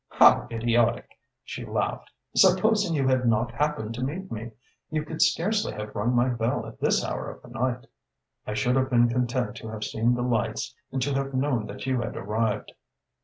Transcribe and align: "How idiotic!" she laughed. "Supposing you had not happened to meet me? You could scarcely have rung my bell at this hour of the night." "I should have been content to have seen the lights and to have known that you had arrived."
"How 0.09 0.47
idiotic!" 0.49 1.09
she 1.43 1.63
laughed. 1.63 2.09
"Supposing 2.35 2.95
you 2.95 3.07
had 3.07 3.27
not 3.27 3.51
happened 3.51 3.93
to 3.93 4.03
meet 4.03 4.31
me? 4.31 4.49
You 4.89 5.05
could 5.05 5.21
scarcely 5.21 5.73
have 5.73 5.93
rung 5.93 6.15
my 6.15 6.27
bell 6.29 6.65
at 6.65 6.79
this 6.79 7.05
hour 7.05 7.29
of 7.29 7.43
the 7.43 7.49
night." 7.49 7.85
"I 8.47 8.55
should 8.55 8.77
have 8.77 8.89
been 8.89 9.09
content 9.09 9.57
to 9.57 9.67
have 9.69 9.83
seen 9.83 10.15
the 10.15 10.23
lights 10.23 10.73
and 10.91 11.03
to 11.03 11.13
have 11.13 11.35
known 11.35 11.67
that 11.67 11.85
you 11.85 12.01
had 12.01 12.17
arrived." 12.17 12.71